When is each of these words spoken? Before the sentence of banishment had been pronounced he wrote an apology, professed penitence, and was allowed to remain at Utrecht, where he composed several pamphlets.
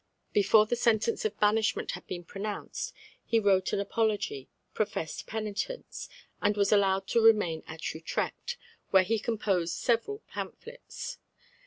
Before 0.33 0.65
the 0.65 0.75
sentence 0.75 1.25
of 1.25 1.39
banishment 1.39 1.91
had 1.91 2.07
been 2.07 2.23
pronounced 2.23 2.91
he 3.23 3.39
wrote 3.39 3.71
an 3.71 3.79
apology, 3.79 4.49
professed 4.73 5.27
penitence, 5.27 6.09
and 6.41 6.57
was 6.57 6.71
allowed 6.71 7.05
to 7.09 7.21
remain 7.21 7.61
at 7.67 7.93
Utrecht, 7.93 8.57
where 8.89 9.03
he 9.03 9.19
composed 9.19 9.75
several 9.75 10.23
pamphlets. 10.27 11.19